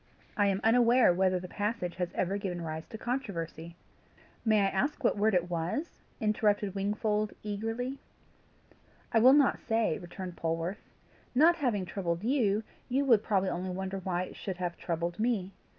[0.35, 3.75] I am unaware whether the passage has ever given rise to controversy."
[4.43, 7.99] "May I ask what word it was?" interrupted Wingfold, eagerly.
[9.11, 10.89] "I will not say," returned Polwarth.
[11.35, 15.51] "Not having troubled you, you would probably only wonder why it should have troubled me.